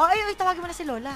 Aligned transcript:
Oh, 0.00 0.08
ay, 0.08 0.16
ay, 0.24 0.32
tawagin 0.32 0.64
mo 0.64 0.68
na 0.72 0.72
si 0.72 0.88
Lola. 0.88 1.12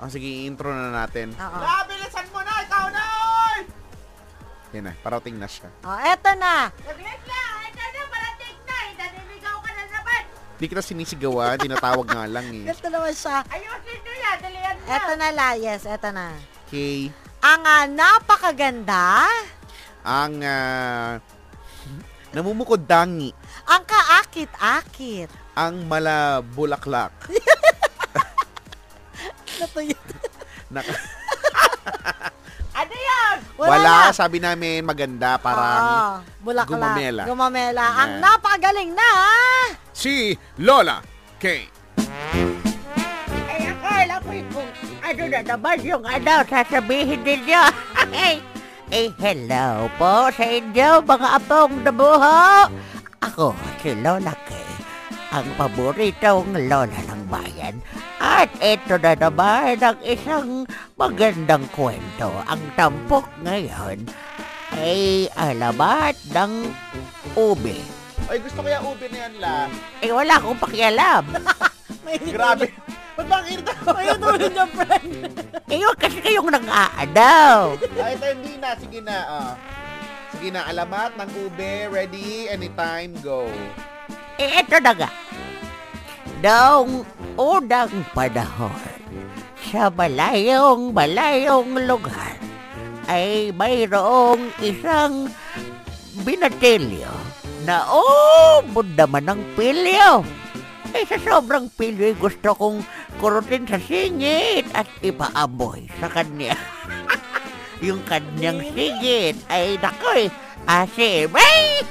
Oh, 0.00 0.08
sige, 0.08 0.48
intro 0.48 0.72
na 0.72 1.04
natin. 1.04 1.28
Oo. 1.36 1.58
La, 1.60 1.84
bilisan 1.84 2.24
mo 2.32 2.40
na! 2.40 2.64
Ikaw 2.64 2.84
na, 2.88 3.02
oy! 3.04 3.58
Yan 4.72 4.88
na, 4.88 4.92
parating 5.04 5.36
na 5.36 5.44
siya. 5.44 5.68
Oh, 5.84 6.00
eto 6.00 6.32
na. 6.40 6.72
Saglit 6.72 7.22
lang! 7.28 7.54
Ito 7.68 7.84
na, 7.84 8.00
parating 8.08 8.58
na! 8.64 8.76
Naniligaw 8.96 9.56
ka 9.60 9.70
na 9.76 9.84
naman! 9.92 10.22
Di 10.56 10.64
kita 10.72 10.80
sinisigawan, 10.80 11.60
tinatawag 11.68 12.08
nga 12.08 12.24
lang 12.24 12.48
eh. 12.48 12.72
Ito 12.72 12.88
naman 12.88 13.12
siya. 13.12 13.44
Ayusin 13.44 13.98
nyo 14.00 14.14
yan! 14.16 14.36
Dalihan 14.40 14.76
na! 14.80 14.88
Eto 14.96 15.12
na 15.20 15.28
la, 15.36 15.48
yes, 15.60 15.84
eto 15.84 16.08
na. 16.16 16.32
Okay. 16.64 17.12
Ang 17.44 17.62
ah, 17.68 17.84
napakaganda, 17.84 19.28
Ang 20.00 20.40
uh, 20.40 21.20
namumukod 22.32 22.88
dangi, 22.88 23.36
ang 23.68 23.84
kaakit-akit. 23.84 25.41
Ang 25.52 25.84
malabulaklak. 25.84 27.12
Natuyo. 29.60 29.96
Naka, 30.68 30.92
Ano 32.72 32.94
yan? 32.96 33.36
wala, 33.54 34.10
sabi 34.10 34.40
namin 34.40 34.82
maganda, 34.82 35.36
parang 35.36 35.76
Oo, 35.76 36.12
bulaklak. 36.40 36.72
gumamela. 36.72 37.22
Gumamela. 37.28 37.84
Ang 38.00 38.12
napakagaling 38.18 38.90
na. 38.90 39.10
si 39.92 40.34
Lola 40.56 41.04
K. 41.36 41.68
Ay, 43.44 43.60
akala 43.68 44.14
ko 44.18 44.30
kung 44.50 44.70
ano 45.04 45.22
na 45.28 45.40
naman 45.44 45.76
yung 45.84 46.02
ano, 46.02 46.32
sasabihin 46.42 47.20
ninyo. 47.20 47.62
Ay, 48.16 48.40
eh, 48.88 49.08
hello 49.14 49.86
po 49.94 50.26
sa 50.32 50.42
inyo, 50.42 51.02
mga 51.02 51.28
apong 51.38 51.74
nabuho. 51.82 52.66
Ako, 53.20 53.54
si 53.78 53.94
Lola 53.94 54.34
Kay, 54.42 54.61
ang 55.32 55.48
paboritong 55.56 56.68
lola 56.68 57.00
ng 57.08 57.22
bayan. 57.32 57.80
At 58.20 58.52
ito 58.60 59.00
na 59.00 59.16
naman 59.16 59.80
ang 59.80 59.98
isang 60.04 60.68
magandang 61.00 61.64
kwento. 61.72 62.28
Ang 62.46 62.60
tampok 62.76 63.24
ngayon 63.40 64.04
ay 64.76 65.32
alamat 65.32 66.14
ng 66.36 66.52
ube. 67.34 67.80
Ay, 68.28 68.38
gusto 68.44 68.60
kaya 68.60 68.78
ube 68.84 69.08
na 69.08 69.18
yan, 69.28 69.34
La. 69.40 69.56
Eh, 70.04 70.12
wala 70.12 70.36
akong 70.38 70.60
pakialam. 70.60 71.24
Grabe. 72.36 72.68
Ba't 73.12 73.26
ba 73.28 73.44
ang 73.44 73.48
init 73.48 73.68
May 73.68 74.08
utuloy 74.08 74.48
niya, 74.48 74.66
friend. 74.72 75.12
Eh, 75.68 75.76
huwag 75.84 76.00
kasi 76.00 76.18
kayong 76.24 76.48
nang-aadaw. 76.48 77.76
Ay, 78.00 78.16
ito 78.16 78.26
hindi 78.32 78.54
na. 78.56 78.70
Sige 78.76 79.00
na. 79.04 79.16
ah. 79.28 79.52
Sige 80.32 80.48
na, 80.48 80.64
alamat 80.64 81.12
ng 81.20 81.30
ube. 81.44 81.92
Ready? 81.92 82.48
Anytime, 82.48 83.12
go. 83.20 83.44
Eh, 84.40 84.64
eto 84.64 84.80
na 84.80 84.96
nga. 84.96 85.08
Noong 86.42 87.06
unang 87.38 88.02
panahon, 88.18 88.74
sa 89.70 89.94
malayong 89.94 90.90
malayong 90.90 91.86
lugar, 91.86 92.34
ay 93.06 93.54
mayroong 93.54 94.50
isang 94.58 95.30
binatilyo 96.26 97.14
na 97.62 97.86
ubod 97.86 98.90
naman 98.98 99.22
ng 99.30 99.40
pilyo. 99.54 100.26
Eh, 100.90 101.06
sa 101.06 101.14
sobrang 101.22 101.70
pilyo, 101.78 102.10
gusto 102.18 102.58
kong 102.58 102.82
kurutin 103.22 103.62
sa 103.70 103.78
singit 103.78 104.66
at 104.74 104.90
ipaamoy 104.98 105.86
sa 106.02 106.10
kanya. 106.10 106.58
Yung 107.86 108.02
kanyang 108.02 108.66
singit 108.74 109.38
ay 109.46 109.78
nakoy, 109.78 110.26
asim. 110.66 111.30
Ay! 111.38 111.86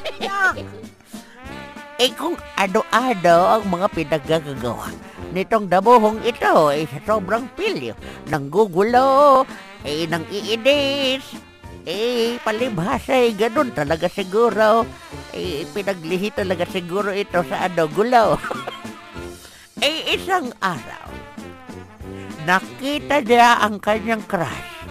Eh 2.02 2.10
kung 2.18 2.34
ano-ano 2.58 3.38
ang 3.46 3.64
mga 3.70 3.88
pinagagagawa 3.94 4.90
nitong 5.38 5.70
damuhong 5.70 6.18
ito 6.26 6.74
ay 6.74 6.90
sa 6.90 6.98
sobrang 7.06 7.46
pilyo, 7.54 7.94
nang 8.26 8.50
gugulo, 8.50 9.46
eh 9.86 10.10
nang 10.10 10.26
iinis, 10.34 11.22
eh 11.86 12.42
palibhasa 12.42 13.22
eh 13.22 13.38
ganun 13.38 13.70
talaga 13.70 14.10
siguro, 14.10 14.82
eh 15.30 15.62
pinaglihi 15.70 16.34
talaga 16.34 16.66
siguro 16.66 17.14
ito 17.14 17.46
sa 17.46 17.70
ano 17.70 17.86
gulo. 17.86 18.34
eh 19.86 20.18
isang 20.18 20.50
araw, 20.58 21.08
nakita 22.50 23.22
niya 23.22 23.62
ang 23.62 23.78
kanyang 23.78 24.26
crush 24.26 24.90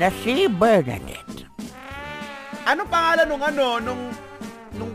na 0.00 0.08
si 0.24 0.48
Bernadette. 0.48 1.44
Ano 2.64 2.88
pangalan 2.88 3.28
nung 3.28 3.44
ano, 3.44 3.66
nung 3.84 4.02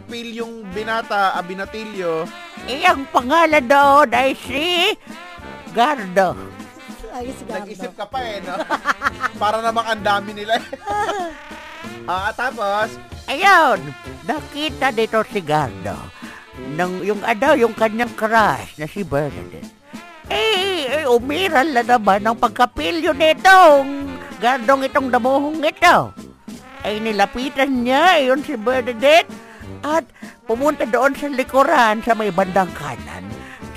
nung 0.07 0.15
pilyong 0.15 0.55
binata, 0.71 1.35
ah, 1.35 1.43
binatilyo? 1.43 2.23
Eh 2.63 2.87
ang 2.87 3.03
pangalan 3.11 3.59
doon 3.67 4.07
ay 4.15 4.31
si 4.39 4.95
Gardo. 5.75 6.31
Ay, 7.11 7.35
si 7.35 7.43
Gardo. 7.43 7.67
Nag-isip 7.67 7.91
ka 7.91 8.07
pa 8.07 8.23
eh, 8.23 8.39
no? 8.39 8.55
Para 9.41 9.59
namang 9.59 9.83
ang 9.83 10.03
dami 10.03 10.31
nila. 10.31 10.55
Ah, 12.07 12.31
tapos, 12.31 12.95
Ayun, 13.27 13.83
nakita 14.23 14.95
dito 14.95 15.19
si 15.27 15.43
Gardo. 15.43 15.95
Nang 16.79 17.03
yung 17.03 17.19
ano, 17.19 17.51
yung 17.59 17.75
kanyang 17.75 18.15
crush 18.15 18.79
na 18.79 18.87
si 18.87 19.03
Bernadette. 19.03 19.67
Eh, 20.31 20.87
eh 20.87 21.03
umiral 21.03 21.67
na 21.75 21.83
naman 21.83 22.23
ang 22.23 22.39
pagkapilyo 22.39 23.11
nitong 23.11 24.07
Gardong 24.39 24.87
itong 24.87 25.11
damuhong 25.11 25.59
ito. 25.59 26.15
Ay 26.79 27.03
nilapitan 27.03 27.83
niya 27.83 28.23
yun 28.23 28.39
si 28.39 28.55
Bernadette 28.55 29.46
at 29.87 30.05
pumunta 30.43 30.83
doon 30.83 31.15
sa 31.15 31.31
likuran 31.31 32.03
sa 32.03 32.11
may 32.13 32.31
bandang 32.31 32.71
kanan. 32.75 33.23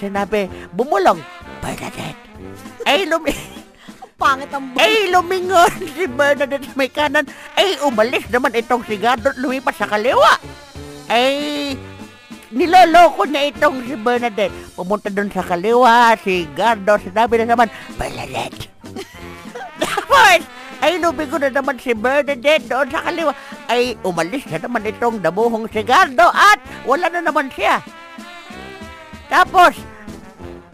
Sinabi, 0.01 0.49
bumulong, 0.75 1.21
Bernadette. 1.61 2.19
Ay, 2.89 3.07
lumi... 3.07 3.33
Pangit 4.21 4.53
ang 4.53 4.77
buhay. 4.77 4.85
Ay, 4.85 5.09
lumingon 5.09 5.73
si 5.97 6.05
Bernadette 6.05 6.69
sa 6.69 6.77
may 6.77 6.93
kanan. 6.93 7.25
Ay, 7.57 7.81
umalis 7.81 8.29
naman 8.29 8.53
itong 8.53 8.85
si 8.85 9.01
Gardo 9.01 9.33
at 9.33 9.41
lumipas 9.41 9.77
sa 9.81 9.89
kaliwa. 9.89 10.37
Ay, 11.09 11.73
niloloko 12.53 13.25
niya 13.25 13.49
itong 13.49 13.81
si 13.89 13.97
Bernadette. 13.97 14.53
Pumunta 14.77 15.09
doon 15.09 15.33
sa 15.33 15.41
kaliwa, 15.41 16.17
si 16.21 16.45
Gardo, 16.53 17.01
sinabi 17.01 17.41
na 17.41 17.57
naman, 17.57 17.73
Bernadette. 17.97 18.69
Tapos, 19.81 20.45
ay 20.81 20.97
lumigo 20.97 21.37
na 21.37 21.53
naman 21.53 21.77
si 21.81 21.93
Bernadette 21.93 22.69
doon 22.69 22.89
sa 22.93 23.05
kaliwa. 23.05 23.33
Ay, 23.71 23.95
umalis 24.03 24.43
na 24.51 24.59
naman 24.59 24.83
itong 24.83 25.23
damuhong 25.23 25.71
si 25.71 25.87
Gardo 25.87 26.27
at 26.35 26.59
wala 26.83 27.07
na 27.07 27.23
naman 27.23 27.47
siya. 27.55 27.79
Tapos, 29.31 29.79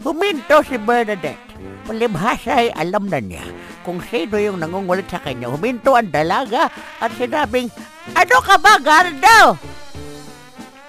huminto 0.01 0.65
si 0.65 0.81
Bernadette. 0.81 1.45
Palibhasa 1.85 2.57
ay 2.57 2.73
alam 2.73 3.05
na 3.05 3.21
niya 3.21 3.45
kung 3.85 4.01
sino 4.01 4.41
yung 4.41 4.57
nangungulit 4.57 5.05
sa 5.13 5.21
kanya. 5.21 5.45
Huminto 5.45 5.93
ang 5.93 6.09
dalaga 6.09 6.73
at 6.97 7.13
sinabing, 7.21 7.69
Ano 8.17 8.37
ka 8.41 8.57
ba, 8.57 8.81
Gardo? 8.81 9.61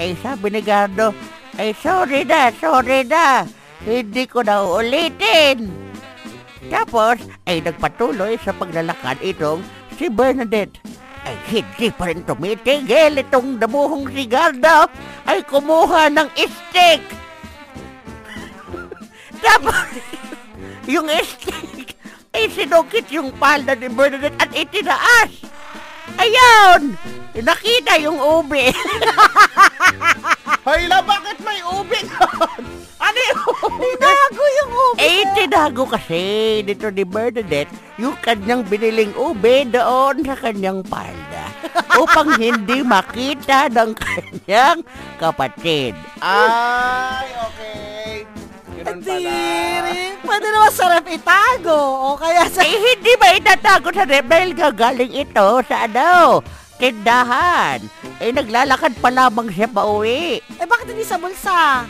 Eh, 0.00 0.16
sabi 0.24 0.48
ni 0.48 0.64
Gardo, 0.64 1.12
ay 1.60 1.76
sorry 1.76 2.24
na, 2.24 2.48
sorry 2.56 3.04
na. 3.04 3.44
Hindi 3.84 4.24
ko 4.24 4.40
na 4.40 4.64
uulitin. 4.64 5.68
Tapos, 6.72 7.20
ay 7.44 7.60
nagpatuloy 7.60 8.40
sa 8.40 8.56
paglalakad 8.56 9.20
itong 9.20 9.60
si 9.94 10.08
Bernadette. 10.08 10.87
Ay 11.28 11.36
hindi 11.52 11.92
pa 11.92 12.08
rin 12.08 12.24
tumitigil 12.24 13.20
itong 13.20 13.60
damuhong 13.60 14.08
si 14.16 14.24
Gardo 14.24 14.88
ay 15.28 15.44
kumuha 15.44 16.08
ng 16.08 16.24
stick. 16.32 17.04
Tapos, 19.44 19.76
yung 20.96 21.04
stick 21.20 21.92
ay 22.32 22.48
sinukit 22.48 23.12
yung 23.12 23.28
palda 23.36 23.76
ni 23.76 23.92
Bernadette 23.92 24.40
at 24.40 24.48
itinaas. 24.56 25.44
Ayun! 26.16 26.96
Nakita 27.36 28.00
yung 28.00 28.16
ube. 28.16 28.72
Hayla, 30.66 31.04
bakit 31.04 31.36
may 31.44 31.60
ube 31.60 31.98
doon? 32.08 32.62
eh, 34.98 35.22
tinago 35.38 35.86
kasi 35.86 36.58
dito 36.66 36.90
ni 36.90 37.06
Bernadette 37.06 37.70
yung 38.02 38.18
kanyang 38.18 38.66
biniling 38.66 39.14
ube 39.14 39.62
doon 39.70 40.26
sa 40.26 40.34
kanyang 40.34 40.82
palda 40.82 41.46
upang 41.94 42.34
hindi 42.34 42.82
makita 42.82 43.70
ng 43.70 43.94
kanyang 43.94 44.82
kapatid. 45.22 45.94
Ay, 46.18 47.30
okay. 47.30 48.26
Ganun 48.78 48.98
pala. 49.02 49.38
Pwede 50.18 50.46
naman 50.50 50.72
sa 50.74 50.84
ref 50.90 51.06
itago. 51.06 51.78
O 51.78 52.18
kaya 52.18 52.46
sa... 52.50 52.62
Eh, 52.62 52.78
hindi 52.78 53.12
ba 53.18 53.34
itatago 53.34 53.90
sa 53.94 54.02
rep 54.06 54.26
dahil 54.26 54.50
gagaling 54.54 55.14
ito 55.14 55.48
sa 55.66 55.86
ano, 55.86 56.42
tindahan. 56.78 57.82
Eh, 58.18 58.34
naglalakad 58.34 58.98
pa 58.98 59.10
lamang 59.14 59.50
siya 59.50 59.70
pauwi. 59.70 60.42
Eh, 60.42 60.66
bakit 60.66 60.90
hindi 60.90 61.06
sa 61.06 61.18
bulsa? 61.18 61.86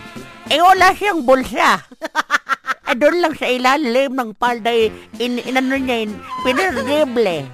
Eh, 0.49 0.61
wala 0.61 0.93
siyang 0.97 1.25
bulsa. 1.25 1.81
eh, 2.89 2.97
doon 2.97 3.17
lang 3.21 3.35
sa 3.37 3.47
ilalim 3.49 4.17
ng 4.17 4.31
palda, 4.37 4.73
eh, 4.73 4.89
in, 5.21 5.37
inano 5.45 5.77
niya, 5.77 6.09
in, 6.09 6.13
pinirdible. 6.41 7.45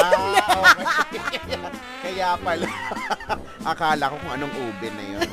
Ah, 0.00 0.64
okay. 1.04 1.20
Kaya 2.00 2.36
pala. 2.40 2.66
Akala 3.70 4.10
ko 4.10 4.16
kung 4.18 4.32
anong 4.34 4.54
ube 4.56 4.88
na 4.88 5.04
yun. 5.04 5.28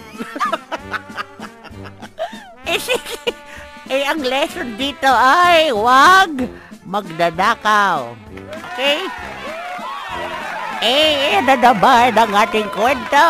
Eh, 2.68 2.76
sige. 2.84 3.32
Eh, 3.88 4.04
ang 4.04 4.20
lesson 4.20 4.76
dito 4.76 5.08
ay 5.08 5.72
wag 5.72 6.36
magdadakaw. 6.84 8.12
Okay? 8.76 9.08
Eh, 10.82 11.42
ano 11.42 11.54
naman 11.58 12.14
ang 12.14 12.32
ating 12.34 12.70
kwento? 12.70 13.26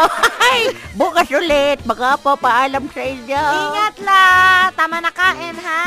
Bukas 1.00 1.30
ulit. 1.30 1.80
Magpapaalam 1.86 2.90
sa 2.92 3.02
inyo. 3.06 3.44
Ingat 3.72 3.96
la! 4.02 4.26
Tama 4.74 4.98
na 5.00 5.12
kain, 5.14 5.56
ha? 5.62 5.86